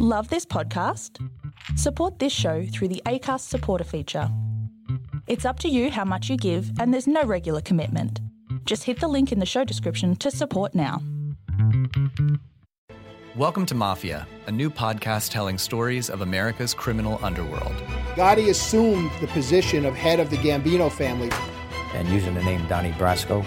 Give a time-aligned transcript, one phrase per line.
[0.00, 1.24] Love this podcast?
[1.76, 4.28] Support this show through the ACAST supporter feature.
[5.28, 8.18] It's up to you how much you give, and there's no regular commitment.
[8.64, 11.00] Just hit the link in the show description to support now.
[13.36, 17.76] Welcome to Mafia, a new podcast telling stories of America's criminal underworld.
[18.16, 21.30] Gotti assumed the position of head of the Gambino family.
[21.94, 23.46] And using the name Donnie Brasco,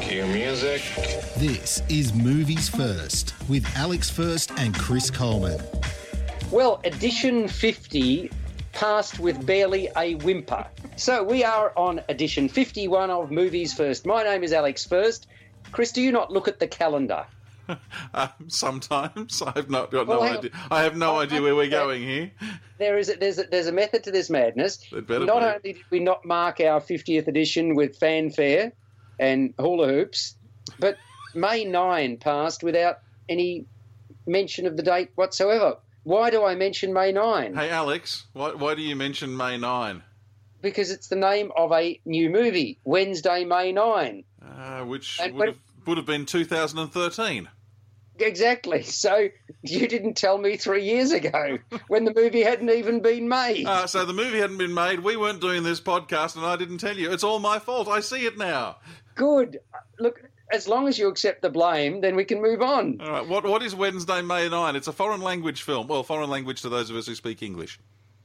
[0.00, 0.82] Cue music.
[1.36, 5.60] This is Movies First with Alex First and Chris Coleman.
[6.50, 8.30] Well, edition 50
[8.72, 10.66] passed with barely a whimper.
[10.96, 14.06] So we are on edition 51 of Movies First.
[14.06, 15.26] My name is Alex First.
[15.72, 17.26] Chris, do you not look at the calendar?
[18.12, 20.38] Um, sometimes I have not got Well, no hang on.
[20.38, 20.50] idea.
[20.70, 21.70] I have no Oh, idea where we're okay.
[21.70, 22.30] going here.
[22.78, 24.84] There is a, there's a, there's a method to this madness.
[24.92, 25.14] Not be.
[25.14, 28.72] only did we not mark our 50th edition with fanfare
[29.18, 30.36] and hula hoops,
[30.78, 30.96] but
[31.34, 33.66] May 9 passed without any
[34.26, 35.76] mention of the date whatsoever.
[36.04, 37.54] Why do I mention May 9?
[37.54, 40.02] Hey Alex, why, why do you mention May nine?
[40.60, 44.24] Because it's the name of a new movie, Wednesday, May 9.
[44.42, 47.48] Uh, which would have, would have been 2013.
[48.18, 48.82] Exactly.
[48.94, 49.28] So
[49.62, 53.66] you didn't tell me three years ago when the movie hadn't even been made.
[53.66, 55.00] Uh, so the movie hadn't been made.
[55.00, 57.12] We weren't doing this podcast, and I didn't tell you.
[57.12, 57.88] It's all my fault.
[57.88, 58.76] I see it now.
[59.14, 59.60] Good.
[59.98, 63.00] Look, as long as you accept the blame, then we can move on.
[63.00, 63.26] All right.
[63.26, 64.76] What what is Wednesday, May nine?
[64.76, 65.86] It's a foreign language film.
[65.88, 67.78] Well, foreign language to those of us who speak English.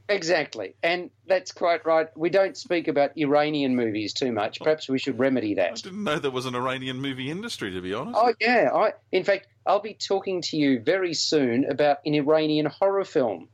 [0.09, 0.74] Exactly.
[0.81, 2.08] And that's quite right.
[2.18, 4.59] We don't speak about Iranian movies too much.
[4.59, 5.72] Perhaps we should remedy that.
[5.72, 8.18] I didn't know there was an Iranian movie industry, to be honest.
[8.20, 8.72] Oh, yeah.
[8.74, 13.47] I, in fact, I'll be talking to you very soon about an Iranian horror film.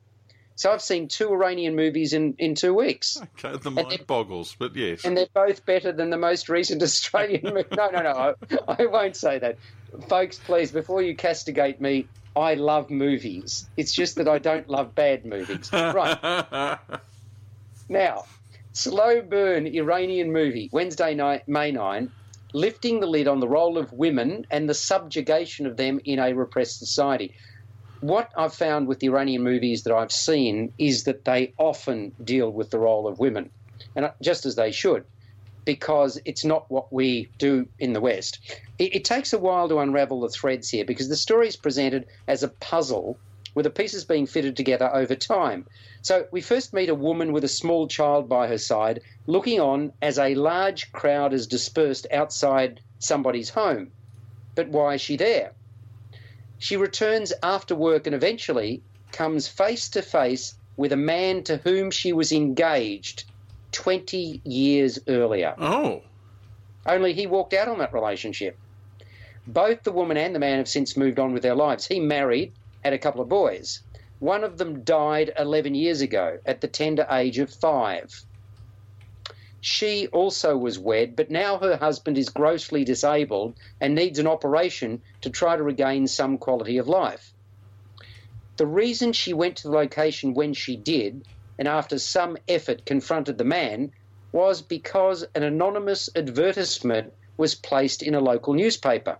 [0.56, 3.22] So I've seen two Iranian movies in, in two weeks.
[3.44, 5.03] Okay, the mind boggles, but yes.
[5.03, 7.68] and they're both better than the most recent Australian movie.
[7.76, 8.34] No, no, no, I,
[8.81, 9.58] I won't say that.
[10.08, 13.68] Folks, please, before you castigate me, I love movies.
[13.76, 15.70] It's just that I don't love bad movies.
[15.74, 16.78] Right.
[17.88, 18.26] Now,
[18.74, 22.12] slow burn Iranian movie, Wednesday night, May 9,
[22.56, 26.34] lifting the lid on the role of women and the subjugation of them in a
[26.34, 27.36] repressed society.
[28.00, 32.50] What I've found with the Iranian movies that I've seen is that they often deal
[32.50, 33.50] with the role of women,
[33.94, 35.04] and just as they should,
[35.66, 38.40] because it's not what we do in the West.
[38.80, 42.06] It, it takes a while to unravel the threads here because the story is presented
[42.26, 43.20] as a puzzle
[43.56, 45.66] with the pieces being fitted together over time.
[46.02, 49.94] So we first meet a woman with a small child by her side, looking on
[50.02, 53.92] as a large crowd is dispersed outside somebody's home.
[54.54, 55.54] But why is she there?
[56.60, 61.92] She returns after work and eventually comes face to face with a man to whom
[61.92, 63.24] she was engaged
[63.72, 65.56] 20 years earlier.
[65.58, 66.02] oh,
[66.86, 68.58] Only he walked out on that relationship.
[69.48, 71.86] Both the woman and the man have since moved on with their lives.
[71.88, 72.54] He married,
[72.85, 73.81] had a couple of boys.
[74.19, 78.12] One of them died 11 years ago at the tender age of five.
[79.59, 85.01] She also was wed, but now her husband is grossly disabled and needs an operation
[85.22, 87.34] to try to regain some quality of life.
[88.57, 93.40] The reason she went to the location when she did, and after some effort confronted
[93.40, 93.91] the man,
[94.31, 99.17] was because an anonymous advertisement was placed in a local newspaper.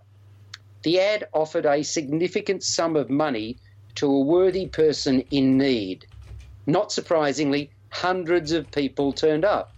[0.86, 3.56] The ad offered a significant sum of money
[3.96, 6.06] to a worthy person in need.
[6.64, 9.76] Not surprisingly, hundreds of people turned up.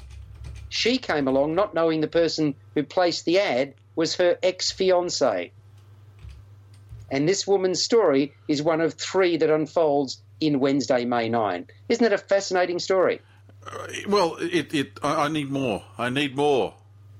[0.68, 5.50] She came along not knowing the person who placed the ad was her ex fiance.
[7.10, 11.68] And this woman's story is one of three that unfolds in Wednesday, May 9.
[11.88, 13.22] Isn't that a fascinating story?
[13.66, 15.00] Uh, well, it, it.
[15.02, 15.84] I, I need more.
[15.96, 16.74] I need more.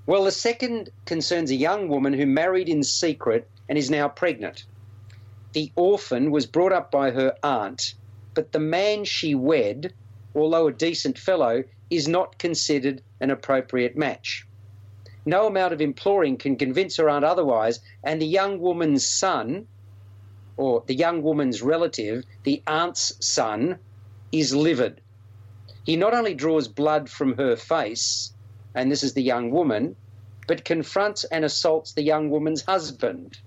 [0.04, 4.64] Well, the second concerns a young woman who married in secret and is now pregnant.
[5.52, 7.94] The orphan was brought up by her aunt,
[8.34, 9.92] but the man she wed,
[10.34, 14.46] although a decent fellow, is not considered an appropriate match.
[15.26, 19.66] No amount of imploring can convince her aunt otherwise, and the young woman's son,
[20.56, 23.78] or the young woman's relative, the aunt's son,
[24.32, 25.00] is livid.
[25.84, 28.32] He not only draws blood from her face,
[28.74, 29.96] and this is the young woman,
[30.46, 33.38] but confronts and assaults the young woman's husband.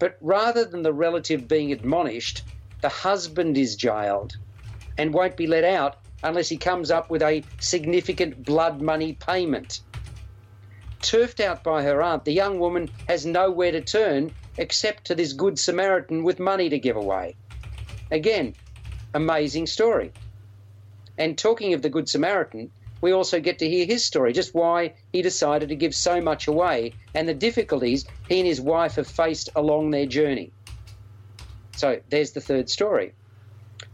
[0.00, 2.42] But rather than the relative being admonished,
[2.80, 4.36] the husband is jailed
[4.96, 9.80] and won't be let out unless he comes up with a significant blood money payment.
[11.02, 15.34] Turfed out by her aunt, the young woman has nowhere to turn except to this
[15.34, 17.36] Good Samaritan with money to give away.
[18.10, 18.54] Again,
[19.12, 20.12] amazing story.
[21.18, 22.70] And talking of the Good Samaritan,
[23.00, 26.48] we also get to hear his story, just why he decided to give so much
[26.48, 30.52] away and the difficulties he and his wife have faced along their journey.
[31.76, 33.12] So there's the third story.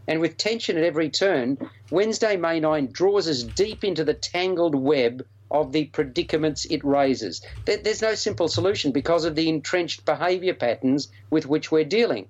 [0.07, 1.57] And with tension at every turn,
[1.91, 7.41] Wednesday, May 9 draws us deep into the tangled web of the predicaments it raises.
[7.65, 12.27] There's no simple solution because of the entrenched behaviour patterns with which we're dealing.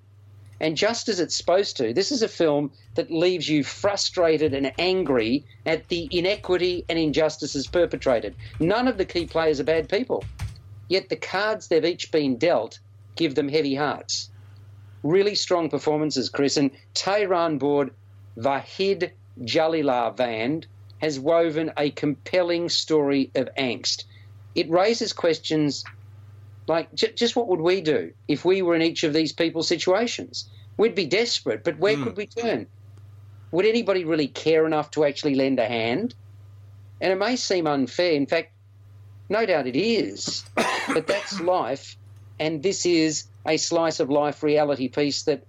[0.59, 4.73] And just as it's supposed to, this is a film that leaves you frustrated and
[4.79, 8.35] angry at the inequity and injustices perpetrated.
[8.59, 10.23] None of the key players are bad people,
[10.87, 12.79] yet the cards they've each been dealt
[13.15, 14.31] give them heavy hearts.
[15.03, 16.57] Really strong performances, Chris.
[16.57, 17.91] And Tehran board
[18.37, 19.11] Vahid
[19.41, 20.65] Jalilvand
[20.99, 24.05] has woven a compelling story of angst.
[24.55, 25.83] It raises questions
[26.67, 29.67] like, j- just what would we do if we were in each of these people's
[29.67, 30.49] situations?
[30.75, 32.03] We'd be desperate, but where hmm.
[32.03, 32.67] could we turn?
[33.51, 36.13] Would anybody really care enough to actually lend a hand?
[36.99, 38.13] And it may seem unfair.
[38.13, 38.51] In fact,
[39.29, 40.43] no doubt it is.
[40.93, 41.95] but that's life.
[42.39, 45.45] And this is a slice of life reality piece that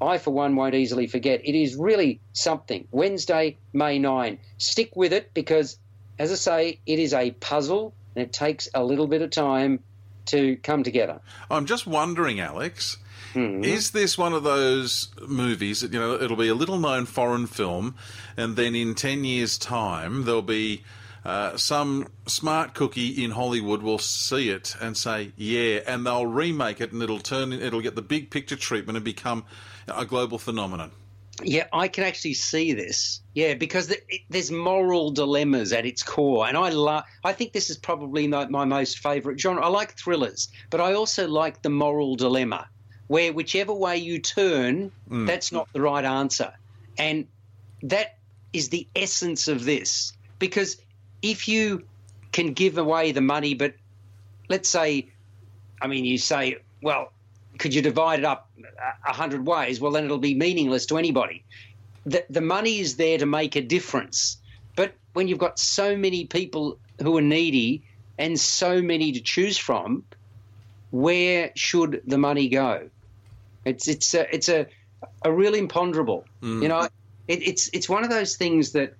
[0.00, 1.40] I, for one, won't easily forget.
[1.44, 2.88] It is really something.
[2.90, 4.38] Wednesday, May 9.
[4.58, 5.78] Stick with it because,
[6.18, 9.80] as I say, it is a puzzle and it takes a little bit of time
[10.30, 11.20] to come together.
[11.50, 12.96] I'm just wondering, Alex,
[13.34, 17.46] is this one of those movies that, you know, it'll be a little known foreign
[17.46, 17.94] film,
[18.36, 20.82] and then in 10 years' time, there'll be
[21.24, 26.80] uh, some smart cookie in Hollywood will see it and say, yeah, and they'll remake
[26.80, 29.44] it and it'll turn, it'll get the big picture treatment and become
[29.86, 30.90] a global phenomenon.
[31.42, 33.20] Yeah, I can actually see this.
[33.34, 37.04] Yeah, because th- it, there's moral dilemmas at its core, and I love.
[37.24, 39.64] I think this is probably my, my most favourite genre.
[39.64, 42.68] I like thrillers, but I also like the moral dilemma,
[43.06, 45.26] where whichever way you turn, mm.
[45.26, 46.52] that's not the right answer,
[46.98, 47.26] and
[47.82, 48.18] that
[48.52, 50.12] is the essence of this.
[50.38, 50.76] Because
[51.22, 51.84] if you
[52.32, 53.74] can give away the money, but
[54.48, 55.08] let's say,
[55.80, 57.12] I mean, you say, well,
[57.60, 58.50] could you divide it up
[59.06, 59.80] a- hundred ways?
[59.80, 61.44] Well, then it'll be meaningless to anybody.
[62.06, 64.38] The, the money is there to make a difference.
[64.76, 67.84] But when you've got so many people who are needy
[68.18, 70.04] and so many to choose from,
[70.90, 72.88] where should the money go?
[73.66, 74.66] It's it's a, it's a
[75.24, 76.24] a real imponderable.
[76.62, 76.88] You know,
[77.28, 78.94] it, it's it's one of those things that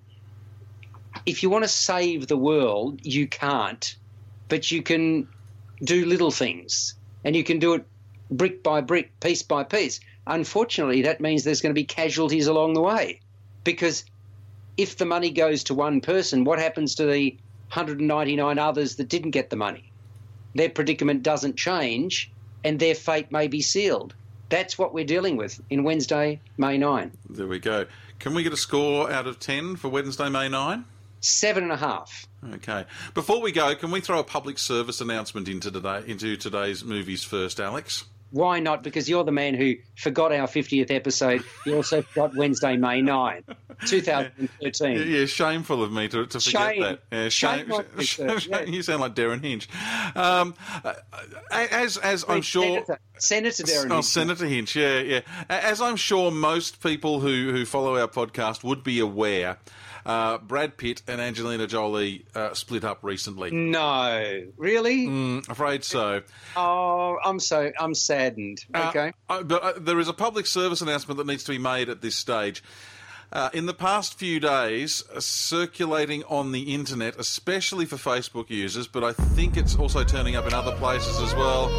[1.25, 3.95] if you want to save the world, you can't,
[4.49, 5.27] but you can
[5.83, 6.93] do little things,
[7.23, 7.85] and you can do it
[8.31, 9.99] brick by brick, piece by piece.
[10.25, 13.19] Unfortunately, that means there's going to be casualties along the way,
[13.63, 14.05] because
[14.77, 17.31] if the money goes to one person, what happens to the
[17.69, 19.91] 199 others that didn't get the money?
[20.55, 22.31] Their predicament doesn't change,
[22.63, 24.13] and their fate may be sealed.
[24.49, 27.11] That's what we're dealing with in Wednesday, May 9.
[27.29, 27.85] There we go.
[28.19, 30.85] Can we get a score out of 10 for Wednesday, May 9?
[31.21, 32.27] Seven and a half.
[32.55, 32.85] Okay.
[33.13, 37.23] Before we go, can we throw a public service announcement into today into today's movies
[37.23, 38.05] first, Alex?
[38.31, 38.81] Why not?
[38.81, 41.43] Because you're the man who forgot our 50th episode.
[41.65, 43.43] You also forgot Wednesday, May 9,
[43.85, 44.91] 2013.
[44.97, 46.81] Yeah, yeah, shameful of me to, to forget Shame.
[46.81, 46.99] that.
[47.11, 48.39] Yeah, Shame sir.
[48.47, 48.61] Yeah.
[48.61, 49.67] You sound like Derryn Hinch.
[50.15, 50.93] Um, uh,
[51.51, 52.63] as as I'm sure.
[52.63, 53.91] Senator, Senator Derryn.
[53.91, 54.05] Oh, Hinch.
[54.05, 55.21] Senator Hinch, yeah, yeah.
[55.49, 59.57] As I'm sure most people who, who follow our podcast would be aware,
[60.05, 63.51] uh, Brad Pitt and Angelina Jolie uh, split up recently.
[63.51, 65.07] No, really?
[65.07, 66.21] Mm, afraid so.
[66.55, 68.65] Oh, I'm so I'm saddened.
[68.73, 69.13] Uh, Okay.
[69.29, 72.01] uh, but uh, there is a public service announcement that needs to be made at
[72.01, 72.63] this stage.
[73.33, 78.87] Uh, in the past few days, uh, circulating on the internet, especially for Facebook users,
[78.87, 81.69] but I think it's also turning up in other places as well,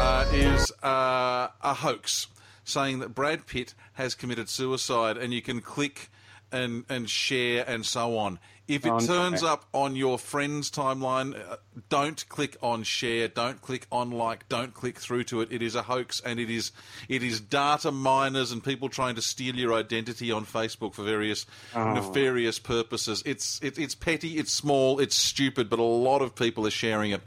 [0.00, 2.28] uh, is uh, a hoax
[2.64, 6.08] saying that Brad Pitt has committed suicide, and you can click
[6.52, 8.38] and and share and so on.
[8.68, 9.06] If it Oh, no.
[9.06, 11.56] turns up on your friend's timeline, uh,
[11.88, 15.50] don't click on share, don't click on like, don't click through to it.
[15.50, 16.70] It is a hoax, and it is
[17.08, 21.44] it is data miners and people trying to steal your identity on Facebook for various
[21.74, 21.92] Oh.
[21.94, 23.22] nefarious purposes.
[23.26, 27.10] It's it, it's petty, it's small, it's stupid, but a lot of people are sharing
[27.10, 27.20] it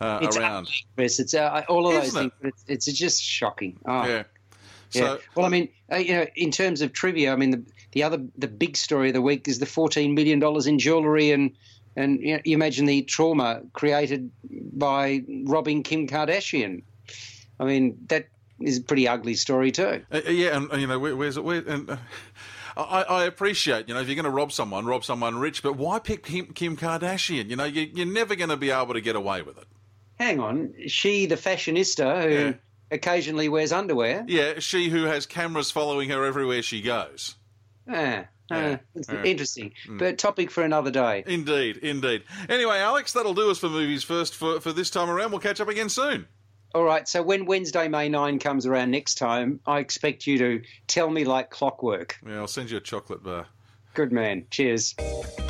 [0.00, 0.68] uh, It's around.
[0.96, 1.20] Chris.
[1.20, 2.32] It's uh, all of those Isn't it?
[2.42, 2.54] things.
[2.68, 3.78] It's, it's just shocking.
[3.86, 4.04] Oh.
[4.06, 4.24] Yeah.
[4.92, 5.02] Yeah.
[5.02, 8.02] So well, I mean, uh, you know, in terms of trivia, I mean, the, the
[8.02, 11.52] other the big story of the week is the fourteen million dollars in jewelry and
[11.96, 14.30] and you, know, you imagine the trauma created
[14.72, 16.82] by robbing Kim Kardashian.
[17.58, 18.28] I mean, that
[18.60, 20.02] is a pretty ugly story too.
[20.12, 21.44] Uh, uh, yeah, and, and, you know, where, where's it?
[21.44, 21.96] Where, and, uh,
[22.76, 25.76] I, I appreciate, you know, if you're going to rob someone, rob someone rich, but
[25.76, 27.50] why pick Kim, Kim Kardashian?
[27.50, 29.66] You know, you, you're never going to be able to get away with it.
[30.18, 32.52] Hang on, she the fashionista who Yeah.
[32.90, 34.24] occasionally wears underwear.
[34.28, 37.34] Yeah, she who has cameras following her everywhere she goes.
[37.90, 38.78] Ah, ah, Yeah,
[39.08, 39.22] yeah.
[39.24, 39.98] interesting, Mm.
[39.98, 41.24] but topic for another day.
[41.26, 42.22] Indeed, indeed.
[42.48, 45.30] Anyway, Alex, that'll do us for movies first for, for this time around.
[45.32, 46.26] We'll catch up again soon.
[46.74, 50.62] All right, so when Wednesday, May 9 comes around next time, I expect you to
[50.86, 52.16] tell me like clockwork.
[52.24, 53.46] Yeah, I'll send you a chocolate bar.
[53.92, 54.46] Good man.
[54.50, 54.94] Cheers.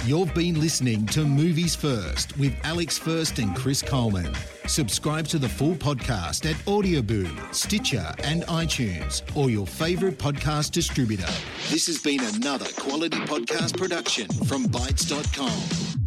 [0.07, 4.35] You've been listening to Movies First with Alex First and Chris Coleman.
[4.67, 11.31] Subscribe to the full podcast at Audioboom, Stitcher, and iTunes, or your favourite podcast distributor.
[11.69, 15.99] This has been another quality podcast production from Bytes.com.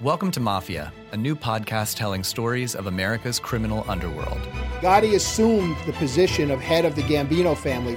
[0.00, 4.40] Welcome to Mafia, a new podcast telling stories of America's criminal underworld.
[4.80, 7.96] Gotti assumed the position of head of the Gambino family.